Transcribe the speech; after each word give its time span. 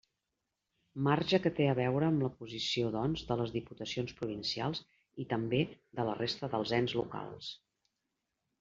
Marge 1.07 1.39
que 1.43 1.51
té 1.59 1.67
a 1.71 1.75
veure 1.79 2.07
amb 2.13 2.25
la 2.25 2.29
posició, 2.39 2.87
doncs, 2.95 3.23
de 3.33 3.37
les 3.43 3.53
diputacions 3.57 4.15
provincials 4.23 4.83
i, 4.95 5.29
també, 5.35 5.63
de 6.01 6.09
la 6.11 6.19
resta 6.25 6.53
dels 6.57 6.77
ens 6.83 6.99
locals. 7.05 7.55